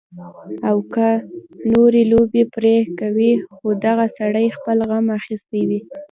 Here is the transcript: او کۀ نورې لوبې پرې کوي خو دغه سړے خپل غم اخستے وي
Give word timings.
او 0.69 0.77
کۀ 0.93 1.09
نورې 1.71 2.01
لوبې 2.11 2.43
پرې 2.53 2.75
کوي 2.99 3.31
خو 3.53 3.67
دغه 3.85 4.05
سړے 4.17 4.45
خپل 4.57 4.77
غم 4.89 5.05
اخستے 5.17 5.61
وي 5.69 5.79